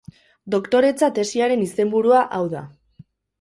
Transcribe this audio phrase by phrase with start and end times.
[0.53, 2.65] Doktoretza tesiaren izenburua hau da.